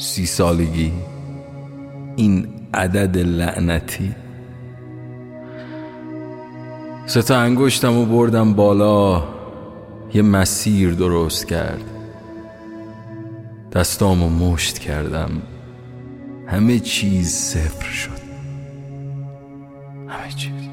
[0.00, 0.92] سی سالگی
[2.16, 4.14] این عدد لعنتی.
[7.06, 9.24] ستا انگشتم و بردم بالا
[10.14, 11.84] یه مسیر درست کرد.
[13.72, 15.30] دستامو مشت کردم.
[16.46, 18.20] همه چیز صفر شد.
[20.08, 20.69] همه چیز.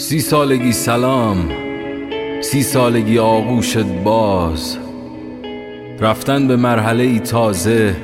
[0.00, 1.36] سی سالگی سلام
[2.40, 4.78] سی سالگی آغوشت باز.
[6.00, 7.96] رفتن به مرحله ای تازه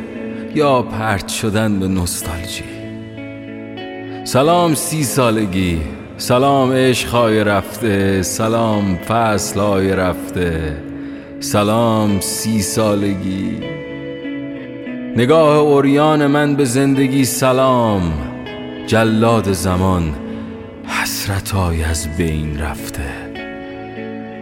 [0.54, 2.64] یا پرت شدن به نوستالژی.
[4.24, 5.80] سلام سی سالگی
[6.16, 10.76] سلام عشقهای رفته سلام فصلهای رفته
[11.40, 13.58] سلام سی سالگی.
[15.16, 18.12] نگاه اوریان من به زندگی سلام
[18.86, 20.25] جلاد زمان
[21.06, 23.04] حسرتای از بین رفته.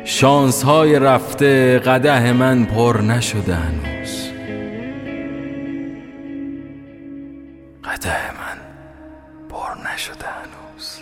[0.04, 4.28] شانس های رفته قده من پر نشده هنوز.
[7.84, 8.58] قده من
[9.48, 10.98] پر نشده هنوز.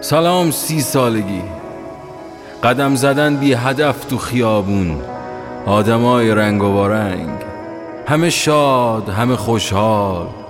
[0.00, 1.42] سلام سی سالگی.
[2.62, 5.00] قدم زدن بی هدف تو خیابون.
[5.66, 7.30] آدمای رنگ و بارنگ
[8.08, 10.45] همه شاد همه خوشحال.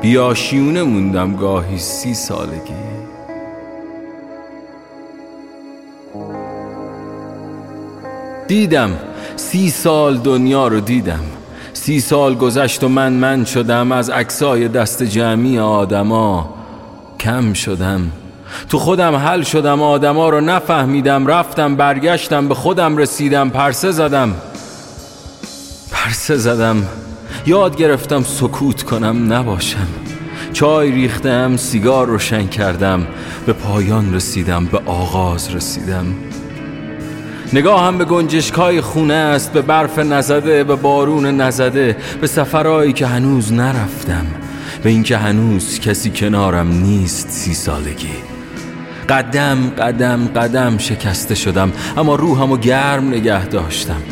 [0.00, 2.90] بیاشیونه موندم گاهی سی سالگی.
[8.48, 8.90] دیدم
[9.36, 11.20] سی سال دنیا رو دیدم.
[11.72, 13.92] سی سال گذشت و من من شدم.
[13.92, 16.54] از عکسای دست جمعی آدما
[17.20, 18.10] کم شدم.
[18.68, 19.82] تو خودم حل شدم.
[19.82, 21.26] آدما رو نفهمیدم.
[21.26, 23.50] رفتم برگشتم به خودم رسیدم.
[23.50, 24.34] پرسه زدم.
[25.92, 26.86] پرسه زدم.
[27.46, 29.86] یاد گرفتم سکوت کنم نباشم.
[30.52, 33.06] چای ریختم سیگار روشن کردم.
[33.46, 36.06] به پایان رسیدم به آغاز رسیدم.
[37.52, 43.52] نگاهم به گنجشکای خونه است به برف نزده به بارون نزده به سفرهایی که هنوز
[43.52, 44.26] نرفتم.
[44.82, 48.14] به اینکه هنوز کسی کنارم نیست سی سالگی.
[49.08, 54.02] قدم قدم قدم شکسته شدم اما روحمو گرم نگه داشتم.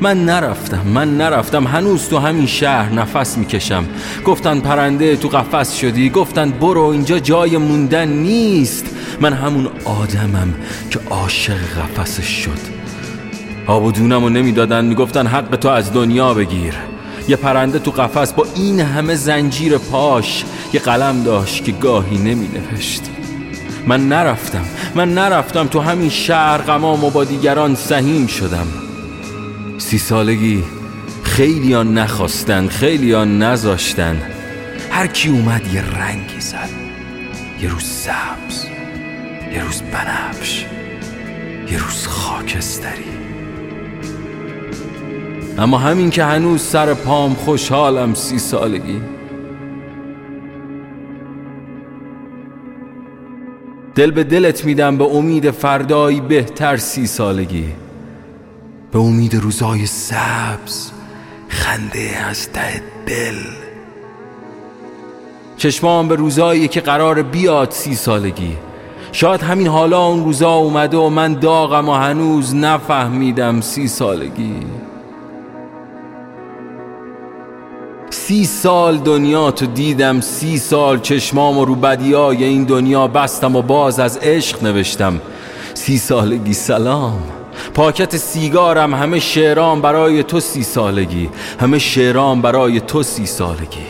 [0.00, 1.66] من نرفتم من نرفتم.
[1.66, 3.84] هنوز تو همین شهر نفس می‌کشم.
[4.24, 8.86] گفتن پرنده تو قفس شدی گفتن برو اینجا جای موندن نیست.
[9.20, 10.54] من همون آدمم
[10.90, 11.58] که عاشق
[11.96, 12.78] قفسش شد.
[13.66, 16.74] آب و دونم نمی‌دادن می‌گفتن حق تو از دنیا بگیر.
[17.28, 20.44] یه پرنده تو قفس با این همه زنجیر پاش.
[20.72, 23.02] یه قلم داشت که گاهی نمی نوشت
[23.86, 24.64] من نرفتم
[24.94, 28.66] من نرفتم تو همین شهر غمام و با دیگران سهیم شدم.
[29.78, 30.64] سی سالگی
[31.22, 34.22] خیلی نخواستن خیلی ها نذاشتن.
[34.90, 36.68] هر کی اومد یه رنگی زد.
[37.60, 38.64] یه روز سبز
[39.52, 40.66] یه روز بنفش
[41.70, 43.04] یه روز خاکستری.
[45.58, 49.00] اما همین که هنوز سر پام خوشحالم سی سالگی.
[53.94, 57.72] دل به دلت میدم به امید فردایی بهتر سی سالگی.
[58.92, 60.90] به امید روزای سبز
[61.48, 63.38] خنده از ته دل.
[65.56, 68.56] چشمام به روزایی که قرار بیاد سی سالگی.
[69.12, 74.60] شاید همین حالا اون روزا اومده و من داغم و هنوز نفهمیدم سی سالگی.
[78.10, 83.62] سی سال دنیا تو دیدم سی سال چشمام و رو بدیای این دنیا بستم و
[83.62, 85.20] باز از عشق نوشتم.
[85.74, 87.37] سی سالگی سلام.
[87.74, 91.30] پاکت سیگارم همه شعرام برای تو سی سالگی.
[91.60, 93.86] همه شعرام برای تو سی سالگی.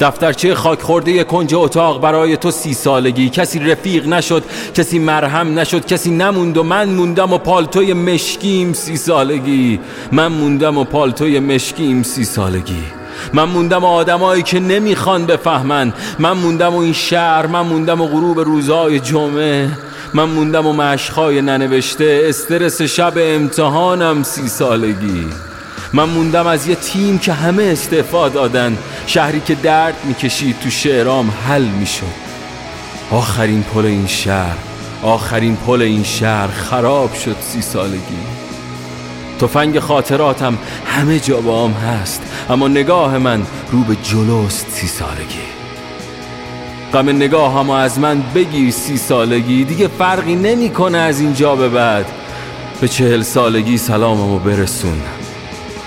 [0.00, 3.28] دفترچه خاک خورده کنج اتاق برای تو سی سالگی.
[3.28, 8.96] کسی رفیق نشد کسی مرهم نشد کسی نموند و من موندم و پالتوی مشکیم سی
[8.96, 9.80] سالگی.
[10.12, 12.82] من موندم و پالتوی مشکیم سی سالگی.
[13.32, 15.92] من موندم آدمایی که نمی‌خوان بفهمن.
[16.18, 19.70] من موندم و این شهر من موندم و غروب روزای جمعه.
[20.14, 25.26] من موندم و مشخای ننوشته استرس شب امتحانم سی سالگی.
[25.92, 28.78] من موندم از یه تیم که همه استعفا دادن.
[29.06, 32.28] شهری که درد می‌کشید تو شعرام حل می‌شد.
[33.10, 34.56] آخرین پل این شهر
[35.02, 38.18] آخرین پل این شهر خراب شد سی سالگی.
[39.40, 45.57] تفنگ خاطراتم همه جا با هست اما نگاه من رو به جلوست سی سالگی.
[46.92, 49.64] غم نگاه هم از من بگیر سی سالگی.
[49.64, 52.06] دیگه فرقی نمی‌کنه از اینجا به بعد.
[52.80, 55.02] به چهل سالگی سلاممو برسون.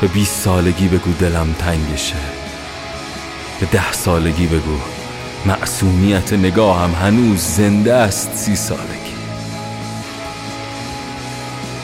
[0.02, 2.16] به بیست سالگی بگو دلم تنگشه.
[3.60, 4.78] به ده سالگی بگو
[5.46, 9.16] معصومیت نگاهم هنوز زنده است سی سالگی.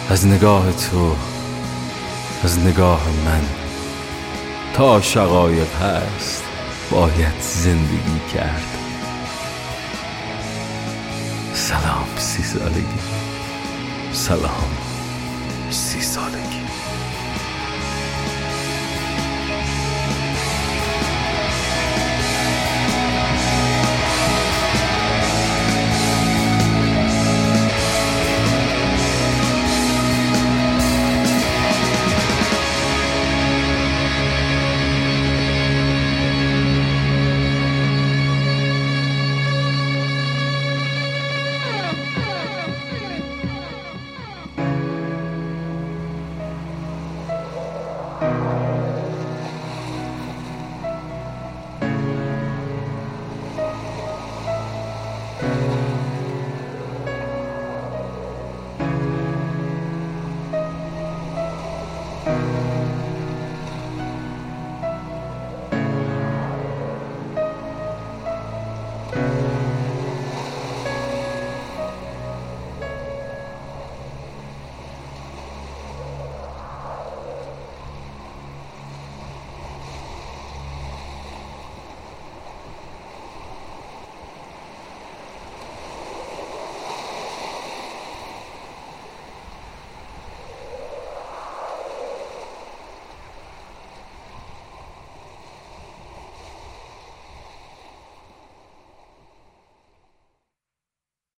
[0.09, 1.15] از نگاه تو
[2.43, 3.41] از نگاه من
[4.73, 6.43] تا شقایق هست
[6.91, 8.76] باید زندگی کرد.
[11.57, 12.85] سلام سی سالگی.
[14.13, 14.77] سلام
[15.71, 16.61] سی سالگی.